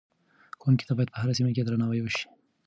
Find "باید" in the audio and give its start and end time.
0.97-1.11